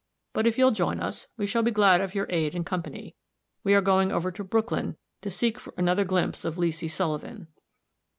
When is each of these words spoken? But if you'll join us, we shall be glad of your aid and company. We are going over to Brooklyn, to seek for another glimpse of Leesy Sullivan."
But 0.33 0.47
if 0.47 0.57
you'll 0.57 0.71
join 0.71 0.99
us, 0.99 1.27
we 1.37 1.45
shall 1.45 1.61
be 1.61 1.69
glad 1.69 2.01
of 2.01 2.15
your 2.15 2.25
aid 2.31 2.55
and 2.55 2.65
company. 2.65 3.13
We 3.63 3.75
are 3.75 3.81
going 3.81 4.11
over 4.11 4.31
to 4.31 4.43
Brooklyn, 4.43 4.97
to 5.21 5.29
seek 5.29 5.59
for 5.59 5.75
another 5.77 6.05
glimpse 6.05 6.43
of 6.43 6.55
Leesy 6.57 6.87
Sullivan." 6.89 7.49